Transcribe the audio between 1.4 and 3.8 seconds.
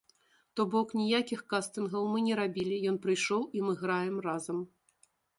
кастынгаў мы не рабілі, ён прыйшоў і мы